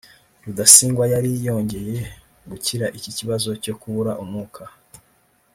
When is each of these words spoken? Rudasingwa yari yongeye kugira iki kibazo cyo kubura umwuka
Rudasingwa 0.45 1.05
yari 1.13 1.31
yongeye 1.47 1.97
kugira 2.49 2.85
iki 2.97 3.11
kibazo 3.17 3.49
cyo 3.63 3.73
kubura 3.79 4.11
umwuka 4.23 4.63